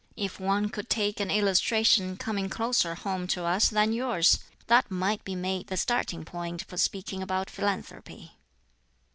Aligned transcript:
If 0.17 0.39
one 0.39 0.69
could 0.69 0.89
take 0.89 1.19
an 1.19 1.29
illustration 1.29 2.17
coming 2.17 2.49
closer 2.49 2.95
home 2.95 3.27
to 3.27 3.43
us 3.45 3.69
than 3.69 3.93
yours, 3.93 4.39
that 4.65 4.89
might 4.89 5.23
be 5.23 5.35
made 5.35 5.67
the 5.67 5.77
starting 5.77 6.25
point 6.25 6.63
for 6.63 6.77
speaking 6.77 7.21
about 7.21 7.51
philanthropy." 7.51 8.39